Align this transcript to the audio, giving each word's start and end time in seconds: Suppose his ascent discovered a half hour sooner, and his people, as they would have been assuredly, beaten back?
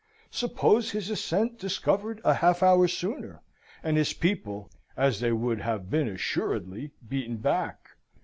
Suppose 0.31 0.89
his 0.89 1.11
ascent 1.11 1.59
discovered 1.59 2.21
a 2.25 2.33
half 2.33 2.63
hour 2.63 2.87
sooner, 2.87 3.43
and 3.83 3.97
his 3.97 4.13
people, 4.13 4.71
as 4.97 5.19
they 5.19 5.31
would 5.31 5.61
have 5.61 5.91
been 5.91 6.07
assuredly, 6.07 6.89
beaten 7.07 7.37
back? 7.37 7.89